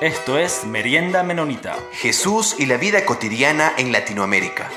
Esto 0.00 0.38
es 0.38 0.64
Merienda 0.66 1.22
Menonita. 1.22 1.76
Jesús 1.92 2.56
y 2.58 2.64
la 2.64 2.78
vida 2.78 3.04
cotidiana 3.04 3.72
en 3.76 3.92
Latinoamérica. 3.92 4.70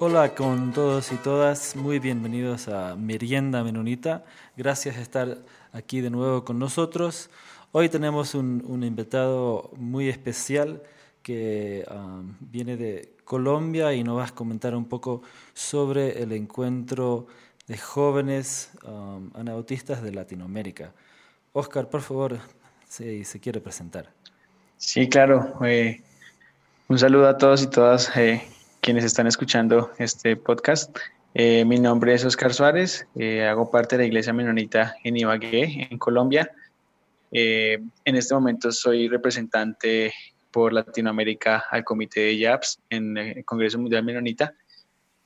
Hola 0.00 0.34
con 0.34 0.74
todos 0.74 1.12
y 1.12 1.16
todas, 1.16 1.76
muy 1.76 2.00
bienvenidos 2.00 2.68
a 2.68 2.94
Merienda 2.94 3.64
Menonita. 3.64 4.26
Gracias 4.54 4.96
por 4.96 5.02
estar 5.02 5.38
aquí 5.72 6.02
de 6.02 6.10
nuevo 6.10 6.44
con 6.44 6.58
nosotros. 6.58 7.30
Hoy 7.72 7.88
tenemos 7.88 8.34
un, 8.34 8.82
invitado 8.84 9.70
muy 9.78 10.10
especial 10.10 10.82
que 11.22 11.86
um, 11.90 12.34
viene 12.38 12.76
de 12.76 13.14
Colombia 13.24 13.94
y 13.94 14.04
nos 14.04 14.18
va 14.18 14.26
a 14.26 14.34
comentar 14.34 14.76
un 14.76 14.84
poco 14.84 15.22
sobre 15.54 16.22
el 16.22 16.32
encuentro 16.32 17.28
de 17.66 17.78
jóvenes 17.78 18.72
um, 18.86 19.30
anautistas 19.32 20.02
de 20.02 20.12
Latinoamérica. 20.12 20.92
Oscar, 21.56 21.88
por 21.88 22.02
favor, 22.02 22.40
si 22.88 23.24
se 23.24 23.38
quiere 23.38 23.60
presentar. 23.60 24.10
Sí, 24.76 25.08
claro. 25.08 25.54
Eh, 25.64 26.02
un 26.88 26.98
saludo 26.98 27.28
a 27.28 27.38
todos 27.38 27.62
y 27.62 27.70
todas 27.70 28.10
eh, 28.16 28.42
quienes 28.80 29.04
están 29.04 29.28
escuchando 29.28 29.92
este 29.98 30.34
podcast. 30.34 30.98
Eh, 31.32 31.64
mi 31.64 31.78
nombre 31.78 32.12
es 32.12 32.24
Oscar 32.24 32.52
Suárez, 32.52 33.06
hago 33.48 33.70
parte 33.70 33.96
de 33.96 34.02
la 34.02 34.06
Iglesia 34.08 34.32
Menonita 34.32 34.96
en 35.04 35.16
Ibagué, 35.16 35.86
en 35.92 35.96
Colombia. 35.96 36.50
en 37.30 37.90
este 38.04 38.34
momento 38.34 38.72
soy 38.72 39.06
representante 39.06 40.12
por 40.50 40.72
Latinoamérica 40.72 41.66
al 41.70 41.84
Comité 41.84 42.20
de 42.20 42.36
YAPS 42.36 42.80
en 42.90 43.16
el 43.16 43.44
Congreso 43.44 43.78
Mundial 43.78 44.02
Menonita. 44.02 44.54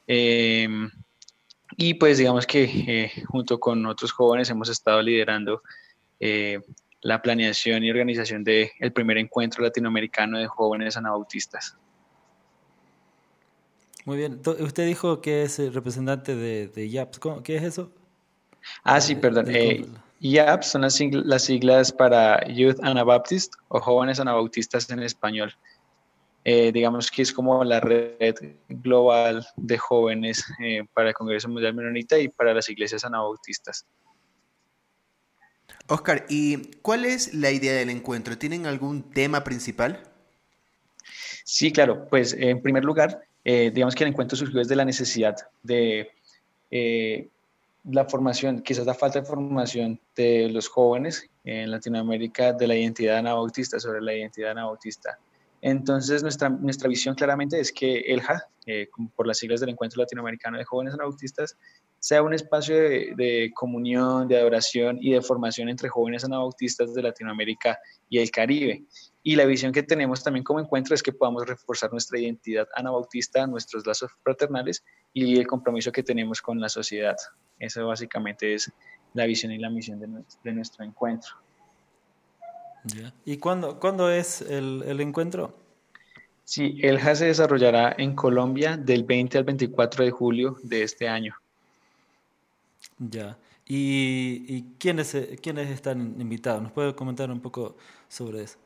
y 0.07 1.95
pues 1.95 2.19
digamos 2.19 2.47
que 2.47 3.11
junto 3.29 3.59
con 3.59 3.87
otros 3.87 4.13
jóvenes 4.13 4.51
hemos 4.51 4.69
estado 4.69 5.01
liderando 5.01 5.63
eh, 6.21 6.61
la 7.01 7.23
planeación 7.23 7.85
y 7.85 7.91
organización 7.91 8.45
del 8.45 8.71
el 8.81 8.93
primer 8.93 9.19
encuentro 9.19 9.63
latinoamericano 9.63 10.39
de 10.39 10.47
jóvenes 10.47 10.97
anabautistas. 10.97 11.77
Muy 14.05 14.17
bien. 14.17 14.41
Usted 14.61 14.87
dijo 14.87 15.21
que 15.21 15.43
es 15.43 15.59
representante 15.75 16.35
de, 16.35 16.69
de 16.69 16.89
YAPS. 16.89 17.21
¿Qué 17.45 17.57
es 17.57 17.63
eso? 17.63 17.93
Ah, 18.83 19.01
sí, 19.01 19.15
perdón. 19.15 19.47
Eh, 19.49 19.87
YAPS 20.21 20.69
son 20.69 20.83
las, 20.83 20.99
las, 21.13 21.43
siglas 21.43 21.93
para 21.93 22.43
Youth 22.49 22.79
Anabaptist 22.83 23.55
o 23.69 23.81
Jóvenes 23.81 24.19
Anabautistas 24.19 24.89
en 24.91 25.03
español. 25.03 25.55
Eh, 26.45 26.73
digamos 26.73 27.11
que 27.11 27.23
es 27.23 27.33
como 27.33 27.63
la 27.63 27.81
red 27.81 28.35
global 28.69 29.47
de 29.57 29.77
jóvenes 29.77 30.45
para 30.95 31.09
el 31.09 31.15
Congreso 31.15 31.49
Mundial 31.49 31.75
Menonita 31.75 32.19
y 32.19 32.29
para 32.29 32.55
las 32.55 32.69
iglesias 32.71 33.05
anabautistas. 33.05 33.87
Oscar, 35.89 36.27
¿y 36.29 36.73
cuál 36.83 37.07
es 37.07 37.33
la 37.33 37.51
idea 37.51 37.73
del 37.73 37.89
encuentro? 37.89 38.37
¿Tienen 38.37 38.67
algún 38.67 39.11
tema 39.11 39.43
principal? 39.43 40.03
Sí, 41.45 41.73
claro. 41.73 42.07
Pues 42.11 42.35
en 42.35 42.61
primer 42.61 42.85
lugar, 42.85 43.23
eh, 43.43 43.71
digamos 43.73 43.95
que 43.95 44.05
el 44.05 44.11
encuentro 44.11 44.37
surgió 44.37 44.59
desde 44.59 44.77
la 44.77 44.85
necesidad 44.85 45.35
de 45.63 46.11
eh, 46.71 47.29
la 47.85 48.05
formación, 48.05 48.61
quizás 48.61 48.85
la 48.85 48.93
falta 48.93 49.21
de 49.21 49.27
formación 49.27 49.99
de 50.15 50.51
los 50.51 50.69
jóvenes 50.69 51.27
en 51.45 51.71
Latinoamérica 51.71 52.53
de 52.53 52.67
la 52.67 52.77
identidad 52.77 53.17
anabautista, 53.17 53.81
sobre 53.81 54.03
la 54.03 54.13
identidad 54.13 54.51
anabautista. 54.51 55.19
Entonces, 55.61 56.23
nuestra, 56.23 56.49
nuestra 56.49 56.89
visión 56.89 57.15
claramente 57.15 57.59
es 57.59 57.73
que 57.73 58.01
ELJA, 58.01 58.45
eh, 58.67 58.89
por 59.17 59.27
las 59.27 59.39
siglas 59.39 59.61
del 59.61 59.71
Encuentro 59.71 60.01
Latinoamericano 60.01 60.59
de 60.59 60.65
Jóvenes 60.65 60.95
Anabautistas, 60.95 61.57
sea 62.01 62.23
un 62.23 62.33
espacio 62.33 62.77
de, 62.77 63.51
comunión, 63.55 64.29
de 64.29 64.39
adoración 64.39 64.99
y 65.01 65.13
de 65.13 65.21
formación 65.21 65.69
entre 65.69 65.89
jóvenes 65.89 66.25
anabautistas 66.25 66.95
de 66.95 67.03
Latinoamérica 67.03 67.79
y 68.09 68.19
el 68.19 68.31
Caribe. 68.31 68.85
Y 69.23 69.37
la 69.37 69.45
visión 69.45 69.73
que 69.73 69.83
tenemos 69.83 70.23
también 70.23 70.45
como 70.45 70.61
encuentro 70.61 70.95
es 70.95 71.03
que 71.03 71.13
podamos 71.13 71.47
reforzar 71.47 71.91
nuestra 71.91 72.19
identidad 72.19 72.69
anabautista, 72.77 73.47
nuestros 73.47 73.87
lazos 73.87 74.13
fraternales 74.23 74.85
y 75.13 75.39
el 75.39 75.47
compromiso 75.47 75.91
que 75.91 76.03
tenemos 76.03 76.41
con 76.41 76.61
la 76.61 76.69
sociedad. 76.69 77.17
Eso 77.59 77.87
básicamente 77.87 78.55
es 78.55 78.73
la 79.15 79.27
visión 79.27 79.53
y 79.53 79.59
la 79.59 79.71
misión 79.71 79.99
de 80.01 80.53
nuestro, 80.53 80.85
encuentro. 80.85 81.31
¿Y 83.25 83.39
cuándo, 83.39 83.79
cuándo 83.79 84.11
es 84.11 84.41
el, 84.43 84.83
el 84.87 85.01
encuentro? 85.01 85.55
Sí, 86.45 86.79
el 86.83 86.99
JA 86.99 87.15
se 87.15 87.27
desarrollará 87.27 87.95
en 87.99 88.15
Colombia 88.15 88.77
del 88.77 89.05
20 89.05 89.39
al 89.39 89.45
24 89.45 90.05
de 90.05 90.11
julio 90.11 90.57
de 90.63 90.83
este 90.83 91.09
año. 91.09 91.35
Ya. 92.99 93.37
¿Y, 93.67 94.45
y 94.49 94.65
quiénes, 94.79 95.15
quiénes 95.43 95.69
están 95.69 96.19
invitados? 96.19 96.63
¿Nos 96.63 96.73
puede 96.73 96.95
comentar 96.95 97.31
un 97.31 97.41
poco 97.41 97.77
sobre 98.09 98.45
eso? 98.45 98.59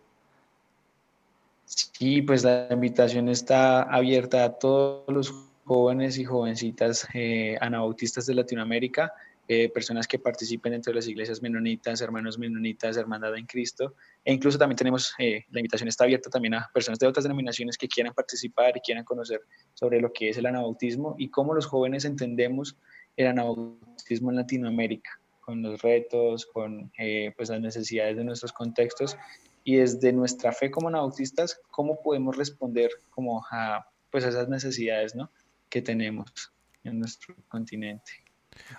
Sí, 1.64 2.22
pues 2.22 2.44
la 2.44 2.68
invitación 2.70 3.28
está 3.28 3.82
abierta 3.82 4.44
a 4.44 4.52
todos 4.52 5.04
los 5.08 5.34
jóvenes 5.64 6.18
y 6.18 6.24
jovencitas 6.24 7.08
eh, 7.14 7.56
anabautistas 7.60 8.26
de 8.26 8.34
Latinoamérica, 8.34 9.12
eh, 9.48 9.69
personas 9.70 10.06
que 10.06 10.20
participen 10.20 10.72
dentro 10.72 10.92
de 10.92 10.97
las 10.97 11.08
iglesias 11.08 11.42
menonitas, 11.42 12.00
hermanos 12.00 12.38
menonitas, 12.38 12.97
hermandad 12.97 13.36
en 13.36 13.47
Cristo, 13.47 13.94
e 14.25 14.32
incluso 14.32 14.56
también 14.56 14.76
tenemos, 14.76 15.14
eh, 15.19 15.44
la 15.50 15.60
invitación 15.60 15.88
está 15.88 16.04
abierta 16.04 16.30
también 16.30 16.54
a 16.54 16.70
personas 16.72 17.00
de 17.00 17.08
otras 17.08 17.25
denominaciones 17.25 17.76
que 17.76 17.88
quieran 17.88 18.14
participar 18.14 18.76
y 18.76 18.81
quieran 18.81 19.04
conocer 19.04 19.41
sobre 19.75 20.00
lo 20.00 20.12
que 20.12 20.28
es 20.28 20.36
el 20.38 20.47
anabautismo 20.47 21.16
y 21.19 21.28
cómo 21.28 21.54
los 21.54 21.66
jóvenes 21.66 22.04
entendemos 22.04 22.76
el 23.16 23.26
anabautismo 23.26 24.31
en 24.31 24.36
Latinoamérica, 24.36 25.10
con 25.41 25.60
los 25.60 25.82
retos, 25.82 26.47
con 26.47 26.92
eh, 26.97 27.34
pues 27.36 27.48
las 27.48 27.60
necesidades 27.60 28.16
de 28.16 28.25
nuestros 28.25 28.52
contextos 28.52 29.16
y 29.64 29.76
desde 29.76 30.12
nuestra 30.12 30.52
fe 30.52 30.70
como 30.70 30.88
anabautistas, 30.88 31.60
cómo 31.70 32.00
podemos 32.00 32.36
responder 32.36 32.91
como 33.10 33.44
a 33.50 33.88
pues 34.10 34.25
esas 34.25 34.48
necesidades 34.48 35.14
¿no? 35.14 35.31
que 35.69 35.82
tenemos 35.82 36.52
en 36.84 37.00
nuestro 37.00 37.34
continente. 37.48 38.21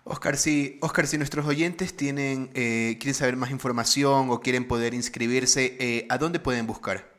Oscar, 0.04 0.38
si, 0.38 0.78
Oscar, 0.82 1.08
si 1.08 1.18
nuestros 1.18 1.46
oyentes 1.46 1.96
tienen, 1.96 2.50
eh, 2.54 2.98
quieren 3.00 3.14
saber 3.14 3.36
más 3.36 3.52
información 3.52 4.30
o 4.30 4.40
quieren 4.42 4.68
poder 4.68 4.94
inscribirse, 4.94 5.78
eh, 5.80 6.06
¿a 6.10 6.18
dónde 6.18 6.40
pueden 6.40 6.68
buscar? 6.68 7.12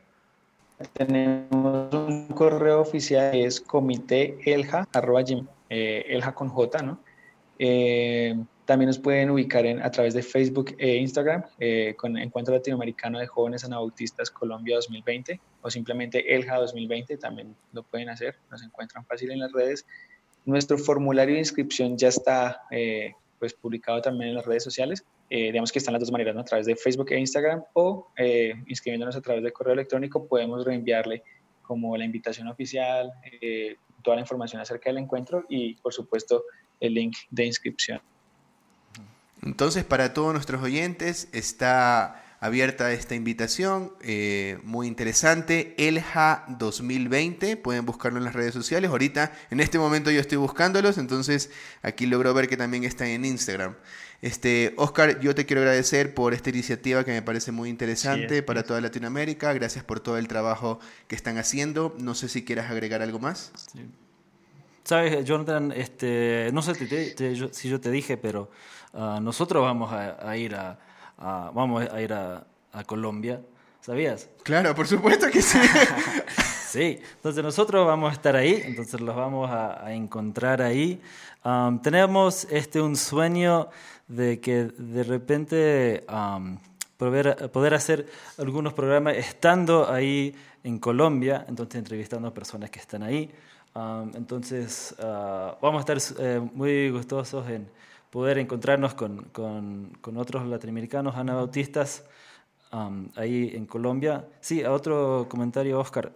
Tenemos 0.93 1.93
un 1.93 2.27
correo 2.27 2.81
oficial, 2.81 3.35
es 3.35 3.61
comitéelja, 3.61 4.87
arroba, 4.93 5.23
elja 5.69 6.35
con 6.35 6.49
J, 6.49 6.81
¿no? 6.83 6.99
Eh, 7.57 8.35
también 8.65 8.87
nos 8.87 8.97
pueden 8.97 9.29
ubicar 9.29 9.65
en, 9.65 9.81
a 9.81 9.91
través 9.91 10.13
de 10.15 10.23
Facebook 10.23 10.75
e 10.79 10.95
Instagram 10.97 11.43
eh, 11.59 11.93
con 11.97 12.17
Encuentro 12.17 12.53
Latinoamericano 12.53 13.19
de 13.19 13.27
Jóvenes 13.27 13.63
Anabautistas 13.63 14.31
Colombia 14.31 14.75
2020 14.77 15.39
o 15.61 15.69
simplemente 15.69 16.35
ELJA 16.35 16.57
2020, 16.57 17.17
también 17.17 17.55
lo 17.73 17.83
pueden 17.83 18.09
hacer, 18.09 18.35
nos 18.49 18.63
encuentran 18.63 19.05
fácil 19.05 19.31
en 19.31 19.39
las 19.39 19.51
redes. 19.51 19.85
Nuestro 20.45 20.77
formulario 20.77 21.33
de 21.33 21.39
inscripción 21.39 21.97
ya 21.97 22.09
está 22.09 22.61
eh, 22.71 23.13
pues 23.39 23.53
publicado 23.53 24.01
también 24.01 24.29
en 24.29 24.35
las 24.35 24.45
redes 24.45 24.63
sociales. 24.63 25.03
digamos 25.29 25.71
que 25.71 25.79
están 25.79 25.93
las 25.93 26.01
dos 26.01 26.11
maneras, 26.11 26.35
¿no? 26.35 26.41
a 26.41 26.45
través 26.45 26.65
de 26.65 26.75
Facebook 26.75 27.11
e 27.11 27.19
Instagram 27.19 27.63
o 27.73 28.07
inscribiéndonos 28.67 29.15
a 29.15 29.21
través 29.21 29.43
de 29.43 29.51
correo 29.51 29.73
electrónico 29.73 30.27
podemos 30.27 30.63
reenviarle 30.63 31.23
como 31.63 31.97
la 31.97 32.05
invitación 32.05 32.47
oficial, 32.47 33.11
toda 34.03 34.17
la 34.17 34.21
información 34.21 34.61
acerca 34.61 34.91
del 34.91 34.99
encuentro 34.99 35.45
y 35.49 35.73
por 35.75 35.91
supuesto 35.91 36.43
el 36.79 36.93
link 36.93 37.15
de 37.31 37.45
inscripción. 37.45 37.99
Entonces, 39.41 39.83
para 39.83 40.13
todos 40.13 40.33
nuestros 40.33 40.61
oyentes 40.61 41.29
está 41.31 42.24
abierta 42.39 42.91
esta 42.91 43.15
invitación, 43.15 43.93
eh, 44.01 44.59
muy 44.63 44.87
interesante, 44.87 45.75
Elja 45.77 46.45
2020, 46.47 47.57
pueden 47.57 47.85
buscarlo 47.85 48.17
en 48.17 48.25
las 48.25 48.33
redes 48.33 48.53
sociales, 48.53 48.89
ahorita 48.89 49.31
en 49.49 49.59
este 49.59 49.79
momento 49.79 50.11
yo 50.11 50.19
estoy 50.19 50.37
buscándolos, 50.37 50.97
entonces 50.97 51.49
aquí 51.81 52.05
logro 52.05 52.33
ver 52.33 52.47
que 52.47 52.57
también 52.57 52.83
están 52.83 53.07
en 53.07 53.25
Instagram. 53.25 53.75
Este, 54.21 54.73
Oscar, 54.77 55.19
yo 55.19 55.35
te 55.35 55.45
quiero 55.45 55.61
agradecer 55.61 56.13
por 56.13 56.33
esta 56.33 56.49
iniciativa 56.49 57.03
que 57.03 57.11
me 57.11 57.21
parece 57.21 57.51
muy 57.51 57.69
interesante 57.69 58.41
para 58.43 58.63
toda 58.63 58.81
Latinoamérica, 58.81 59.53
gracias 59.53 59.83
por 59.83 59.99
todo 59.99 60.17
el 60.17 60.27
trabajo 60.27 60.79
que 61.07 61.15
están 61.15 61.37
haciendo, 61.37 61.95
no 61.99 62.15
sé 62.15 62.29
si 62.29 62.43
quieras 62.43 62.71
agregar 62.71 63.01
algo 63.01 63.19
más. 63.19 63.51
Sí. 63.73 63.85
Sabes, 64.85 65.25
Jonathan, 65.25 65.71
este, 65.71 66.51
no 66.53 66.61
sé 66.61 66.75
si 67.51 67.69
yo 67.69 67.81
te 67.81 67.89
dije, 67.89 68.17
pero 68.17 68.51
ah, 68.93 69.19
nosotros 69.19 69.63
vamos 69.63 69.91
a, 69.91 70.37
ir 70.37 70.53
a, 70.53 70.77
vamos 71.17 71.87
a 71.89 72.01
ir 72.01 72.13
a, 72.13 72.45
Colombia, 72.85 73.41
¿sabías? 73.79 74.27
Claro, 74.43 74.75
por 74.75 74.85
supuesto 74.85 75.31
que 75.31 75.41
sí. 75.41 75.59
sí, 76.67 76.99
entonces 77.15 77.41
nosotros 77.41 77.87
vamos 77.87 78.11
a 78.11 78.13
estar 78.13 78.35
ahí, 78.35 78.61
entonces 78.65 78.99
los 78.99 79.15
vamos 79.15 79.49
a, 79.49 79.93
encontrar 79.93 80.61
ahí. 80.61 81.01
tenemos 81.81 82.47
este 82.51 82.81
un 82.81 82.97
sueño 82.97 83.69
de 84.09 84.41
que 84.41 84.65
de 84.77 85.03
repente 85.03 86.05
poder, 86.97 87.49
poder 87.51 87.73
hacer 87.73 88.05
algunos 88.37 88.73
programas 88.73 89.15
estando 89.15 89.89
ahí 89.89 90.35
en 90.65 90.79
Colombia, 90.79 91.45
entonces 91.47 91.75
entrevistando 91.75 92.27
a 92.27 92.33
personas 92.33 92.69
que 92.69 92.79
están 92.79 93.03
ahí 93.03 93.31
entonces, 94.15 94.95
ah, 94.99 95.57
vamos 95.61 95.85
a 95.85 95.93
estar 95.93 96.17
eh, 96.19 96.39
muy 96.53 96.89
gustosos 96.91 97.47
en 97.49 97.67
poder 98.15 98.37
encontrarnos 98.37 98.93
con, 98.93 99.25
con, 99.33 100.15
otros 100.15 100.47
latinoamericanos 100.47 101.17
anabautistas 101.17 102.05
um, 102.71 103.09
ahí 103.17 103.51
en 103.53 103.65
Colombia. 103.65 104.25
Sí, 104.39 104.63
a 104.63 104.71
otro 104.71 105.27
comentario, 105.27 105.77
Oscar. 105.77 106.13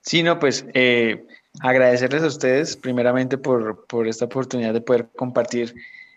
Sí, 0.00 0.24
no, 0.24 0.40
pues 0.40 0.66
eh, 0.74 1.24
agradecerles 1.60 2.24
a 2.24 2.26
ustedes 2.26 2.76
primeramente 2.76 3.38
por, 3.38 3.86
por, 3.86 4.08
esta 4.08 4.24
oportunidad 4.24 4.72
de 4.72 4.80
poder 4.80 5.06
compartir 5.14 5.72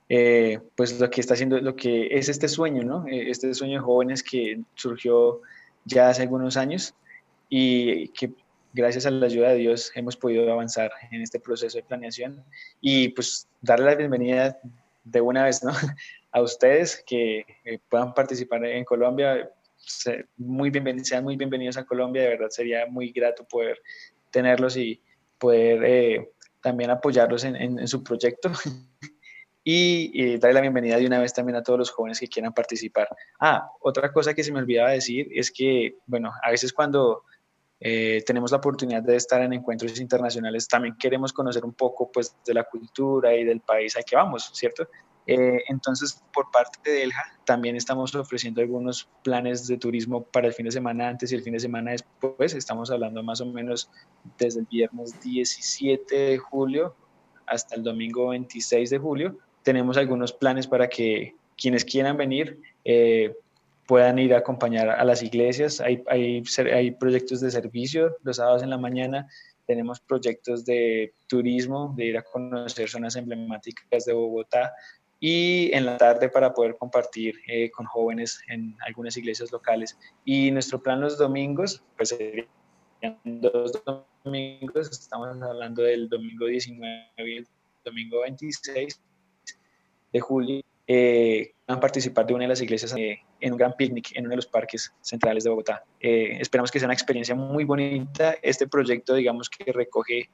eh, 0.10 0.60
pues 0.76 1.00
lo 1.00 1.12
que 1.12 1.22
está 1.22 1.36
haciendo, 1.36 1.60
lo 1.60 1.76
que 1.76 2.08
es 2.08 2.28
este 2.28 2.48
sueño, 2.48 2.84
¿no? 2.84 3.06
Eh, 3.08 3.30
este 3.30 3.54
sueño 3.54 3.74
de 3.74 3.86
jóvenes 3.86 4.24
que 4.24 4.62
surgió 4.74 5.42
ya 5.84 6.10
hace 6.10 6.24
algunos 6.24 6.58
años 6.58 6.96
y 7.50 8.08
que 8.08 8.32
gracias 8.76 9.06
a 9.06 9.12
la 9.12 9.26
ayuda 9.26 9.50
de 9.50 9.56
Dios 9.56 9.92
hemos 9.96 10.18
podido 10.18 10.52
avanzar 10.52 10.92
en 11.10 11.22
este 11.22 11.40
proceso 11.40 11.78
de 11.78 11.84
planeación 11.84 12.44
y 12.82 13.08
pues 13.10 13.48
darle 13.62 13.86
la 13.86 13.96
bienvenida 13.96 14.60
de 15.06 15.22
una 15.22 15.46
vez, 15.46 15.64
¿no? 15.64 15.72
A 16.32 16.42
ustedes 16.42 17.02
que 17.08 17.46
puedan 17.88 18.14
participar 18.14 18.66
en 18.66 18.84
Colombia, 18.84 19.50
muy 20.36 20.70
bienvenidos, 20.70 21.08
sean 21.08 21.24
muy 21.24 21.38
bienvenidos 21.38 21.78
a 21.78 21.86
Colombia, 21.86 22.24
de 22.24 22.30
verdad 22.30 22.50
sería 22.50 22.86
muy 22.88 23.12
grato 23.14 23.46
poder 23.46 23.82
tenerlos 24.32 24.76
y 24.76 25.00
poder 25.38 25.82
eh, 25.86 26.32
también 26.62 26.90
apoyarlos 26.90 27.46
en, 27.46 27.88
su 27.88 28.04
proyecto. 28.04 28.52
y, 29.64 30.38
darle 30.40 30.56
la 30.56 30.62
bienvenida 30.62 30.98
de 30.98 31.08
una 31.08 31.22
vez 31.22 31.34
también 31.34 31.56
a 31.56 31.64
todos 31.64 31.80
los 31.80 31.90
jóvenes 31.90 32.20
que 32.20 32.28
quieran 32.28 32.54
participar. 32.54 33.08
Ah, 33.40 33.72
otra 33.80 34.12
cosa 34.12 34.34
que 34.34 34.44
se 34.44 34.52
me 34.52 34.60
olvidaba 34.60 34.92
decir 34.92 35.30
es 35.32 35.50
que, 35.50 35.96
bueno, 36.06 36.34
a 36.44 36.52
veces 36.52 36.74
cuando 36.74 37.24
eh, 37.80 38.24
tenemos 38.26 38.52
la 38.52 38.58
oportunidad 38.58 39.04
de 39.04 39.16
estar 39.16 39.42
en 39.42 39.54
encuentros 39.54 40.00
internacionales, 40.00 40.68
también 40.68 40.96
queremos 40.98 41.34
conocer 41.34 41.66
un 41.66 41.74
poco 41.74 42.12
pues 42.12 42.36
de 42.46 42.54
la 42.54 42.64
cultura 42.64 43.36
y 43.36 43.44
del 43.44 43.62
país 43.62 43.96
al 43.98 44.06
que 44.06 44.16
vamos, 44.16 44.52
¿cierto? 44.54 44.88
Eh, 45.28 45.64
entonces, 45.70 46.22
por 46.34 46.52
parte 46.52 46.90
de 46.90 47.04
Elja, 47.04 47.24
también 47.46 47.76
estamos 47.76 48.14
ofreciendo 48.14 48.62
algunos 48.62 49.10
planes 49.24 49.66
de 49.68 49.78
turismo 49.78 50.24
para 50.24 50.48
el 50.48 50.54
fin 50.54 50.66
de 50.66 50.72
semana 50.72 51.08
antes 51.08 51.32
y 51.32 51.36
el 51.36 51.42
fin 51.42 51.54
de 51.54 51.60
semana 51.60 51.92
después. 51.92 52.54
Estamos 52.54 52.92
hablando 52.92 53.24
más 53.24 53.42
o 53.42 53.46
menos 53.46 53.90
desde 54.38 54.60
el 54.60 54.68
viernes 54.68 55.20
17 55.22 56.16
de 56.16 56.38
julio 56.38 56.96
hasta 57.48 57.76
el 57.76 57.84
domingo 57.84 58.30
26 58.30 58.90
de 58.90 58.98
julio. 58.98 59.38
Tenemos 59.64 59.98
algunos 59.98 60.32
planes 60.32 60.68
para 60.68 60.88
que 60.88 61.36
quienes 61.58 61.86
quieran 61.86 62.18
venir 62.18 62.60
eh, 62.84 63.36
puedan 63.88 64.20
ir 64.20 64.34
a 64.34 64.40
acompañar 64.40 64.90
a 64.90 65.04
las 65.04 65.22
iglesias. 65.24 65.82
Hay, 65.82 66.04
hay, 66.08 66.44
hay 66.74 66.92
proyectos 66.92 67.42
de 67.42 67.52
servicio 67.52 68.18
los 68.24 68.38
sábados 68.38 68.64
en 68.64 68.70
la 68.70 68.78
mañana. 68.78 69.28
Tenemos 69.68 70.00
proyectos 70.00 70.66
de 70.66 71.14
turismo, 71.28 71.94
de 71.98 72.06
ir 72.06 72.18
a 72.18 72.24
conocer 72.24 72.90
zonas 72.90 73.16
emblemáticas 73.16 74.06
de 74.06 74.14
Bogotá, 74.14 74.74
y 75.20 75.72
en 75.74 75.86
la 75.86 75.98
tarde 75.98 76.30
para 76.30 76.54
poder 76.54 76.78
compartir 76.78 77.40
eh, 77.48 77.72
con 77.72 77.86
jóvenes 77.86 78.42
en 78.48 78.76
algunas 78.86 79.18
iglesias 79.18 79.52
locales. 79.52 79.98
Y 80.24 80.52
nuestro 80.52 80.82
plan 80.82 81.02
los 81.02 81.18
domingos, 81.18 81.82
pues 81.96 82.10
serían 82.10 82.48
dos 83.24 83.82
domingos, 84.24 84.92
estamos 84.92 85.42
hablando 85.42 85.84
del 85.84 86.10
domingo 86.10 86.46
19 86.46 87.06
y 87.18 87.38
el 87.38 87.48
domingo 87.84 88.22
26 88.22 89.02
de 90.14 90.20
julio, 90.20 90.62
eh, 90.88 91.54
van 91.68 91.78
a 91.78 91.82
participar 91.82 92.26
de 92.26 92.34
una 92.34 92.44
de 92.44 92.50
las 92.50 92.62
iglesias 92.62 92.94
eh, 92.98 93.20
en 93.40 93.54
un 93.54 93.58
gran 93.58 93.74
picnic 93.74 94.12
en 94.16 94.26
uno 94.26 94.32
de 94.32 94.36
los 94.38 94.48
parques 94.48 94.94
centrales 95.02 95.44
de 95.44 95.50
Bogotá. 95.50 95.84
Eh, 96.00 96.38
esperamos 96.40 96.72
que 96.72 96.80
sea 96.80 96.88
una 96.88 96.94
experiencia 96.94 97.36
muy 97.36 97.64
bonita. 97.64 98.36
Este 98.42 98.68
proyecto, 98.68 99.16
digamos 99.16 99.50
que 99.50 99.72
recoge 99.72 100.30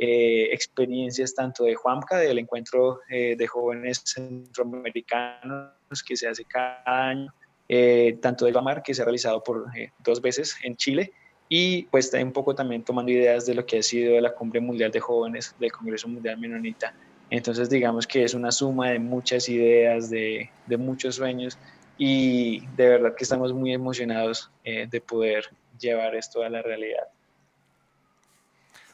eh, 0.00 0.50
experiencias 0.52 1.34
tanto 1.34 1.64
de 1.64 1.74
Juanca, 1.74 2.18
del 2.18 2.38
encuentro 2.38 3.00
eh, 3.10 3.34
de 3.36 3.46
jóvenes 3.48 4.00
centroamericanos 4.04 5.72
que 6.06 6.16
se 6.16 6.28
hace 6.28 6.44
cada 6.44 7.08
año, 7.08 7.34
eh, 7.68 8.16
tanto 8.22 8.44
de 8.44 8.52
Bamar, 8.52 8.84
que 8.84 8.94
se 8.94 9.02
ha 9.02 9.04
realizado 9.04 9.42
por 9.42 9.66
dos 10.04 10.22
veces 10.22 10.56
en 10.62 10.76
Chile, 10.76 11.12
y 11.48 11.82
pues 11.84 12.12
un 12.14 12.30
poco 12.30 12.54
también 12.54 12.84
tomando 12.84 13.10
ideas 13.10 13.44
de 13.44 13.56
lo 13.56 13.66
que 13.66 13.78
ha 13.78 13.82
sido 13.82 14.20
la 14.20 14.32
Cumbre 14.32 14.60
Mundial 14.60 14.92
de 14.92 15.00
Jóvenes 15.00 15.56
del 15.58 15.72
Congreso 15.72 16.06
Mundial 16.06 16.38
Menonita. 16.38 16.94
Entonces 17.30 17.68
digamos 17.68 18.06
que 18.06 18.24
es 18.24 18.34
una 18.34 18.50
suma 18.52 18.90
de 18.90 18.98
muchas 18.98 19.48
ideas, 19.48 20.10
de, 20.10 20.50
muchos 20.78 21.16
sueños, 21.16 21.58
y 21.98 22.66
de 22.76 22.88
verdad 22.88 23.14
que 23.14 23.24
estamos 23.24 23.52
muy 23.52 23.72
emocionados 23.72 24.50
de 24.64 25.00
poder 25.00 25.44
llevar 25.78 26.14
esto 26.14 26.42
a 26.42 26.48
la 26.48 26.62
realidad. 26.62 27.08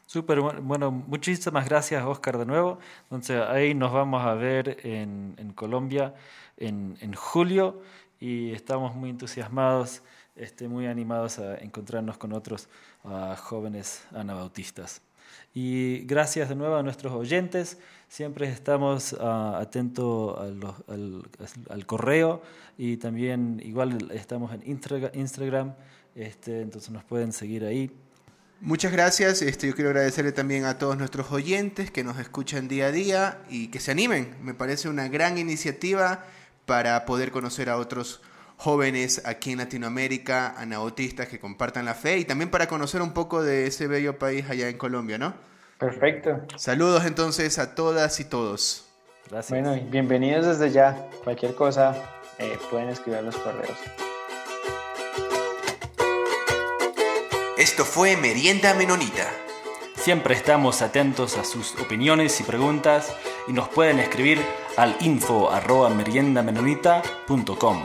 Súper, 0.06 0.40
bueno, 0.40 0.92
muchísimas 0.92 1.68
gracias 1.68 2.04
Oscar 2.04 2.38
de 2.38 2.46
nuevo. 2.46 2.78
Entonces 3.04 3.40
ahí 3.40 3.74
nos 3.74 3.92
vamos 3.92 4.24
a 4.24 4.34
ver 4.34 4.78
en, 4.84 5.52
Colombia 5.54 6.14
en, 6.56 7.14
julio 7.14 7.82
y 8.20 8.52
estamos 8.52 8.94
muy 8.94 9.10
entusiasmados, 9.10 10.02
este, 10.36 10.68
muy 10.68 10.86
animados 10.86 11.38
a 11.38 11.56
encontrarnos 11.56 12.16
con 12.16 12.32
otros 12.32 12.68
jóvenes 13.38 14.06
anabautistas. 14.12 15.02
Y 15.54 16.00
gracias 16.06 16.48
de 16.48 16.56
nuevo 16.56 16.76
a 16.76 16.82
nuestros 16.82 17.12
oyentes. 17.12 17.78
Siempre 18.08 18.48
estamos 18.48 19.12
uh, 19.12 19.56
atentos 19.56 20.38
al, 20.88 21.86
correo 21.86 22.42
y 22.76 22.96
también 22.96 23.60
igual 23.64 24.10
estamos 24.12 24.52
en 24.52 24.62
Instagram, 25.14 25.74
este, 26.14 26.60
entonces 26.60 26.90
nos 26.90 27.04
pueden 27.04 27.32
seguir 27.32 27.64
ahí. 27.64 27.90
Muchas 28.60 28.92
gracias. 28.92 29.42
Este, 29.42 29.66
yo 29.66 29.74
quiero 29.74 29.90
agradecerle 29.90 30.32
también 30.32 30.64
a 30.64 30.78
todos 30.78 30.96
nuestros 30.96 31.30
oyentes 31.32 31.90
que 31.90 32.02
nos 32.02 32.18
escuchan 32.18 32.66
día 32.66 32.86
a 32.86 32.92
día 32.92 33.38
y 33.50 33.68
que 33.68 33.78
se 33.78 33.90
animen. 33.90 34.36
Me 34.42 34.54
parece 34.54 34.88
una 34.88 35.08
gran 35.08 35.38
iniciativa 35.38 36.24
para 36.66 37.04
poder 37.04 37.30
conocer 37.30 37.68
a 37.68 37.76
otros 37.76 38.22
jóvenes 38.56 39.22
aquí 39.24 39.52
en 39.52 39.58
Latinoamérica, 39.58 40.54
anautistas 40.58 41.28
que 41.28 41.38
compartan 41.38 41.84
la 41.84 41.94
fe 41.94 42.18
y 42.18 42.24
también 42.24 42.50
para 42.50 42.66
conocer 42.66 43.02
un 43.02 43.12
poco 43.12 43.42
de 43.42 43.66
ese 43.66 43.86
bello 43.86 44.18
país 44.18 44.48
allá 44.48 44.68
en 44.68 44.78
Colombia, 44.78 45.18
¿no? 45.18 45.34
Perfecto. 45.78 46.42
Saludos 46.56 47.04
entonces 47.04 47.58
a 47.58 47.74
todas 47.74 48.20
y 48.20 48.24
todos. 48.24 48.86
Gracias. 49.28 49.50
Bueno, 49.50 49.82
bienvenidos 49.90 50.46
desde 50.46 50.70
ya. 50.72 51.08
Cualquier 51.24 51.54
cosa 51.54 51.94
eh, 52.38 52.58
pueden 52.70 52.88
escribir 52.88 53.22
los 53.22 53.36
correos. 53.36 53.78
Esto 57.56 57.84
fue 57.84 58.16
Merienda 58.16 58.74
Menonita. 58.74 59.30
Siempre 59.96 60.34
estamos 60.34 60.82
atentos 60.82 61.38
a 61.38 61.44
sus 61.44 61.74
opiniones 61.80 62.40
y 62.40 62.42
preguntas 62.44 63.14
y 63.46 63.52
nos 63.52 63.68
pueden 63.68 64.00
escribir 64.00 64.40
al 64.76 64.96
info 65.00 65.50
arroba 65.50 65.88
meriendamenonita.com. 65.90 67.84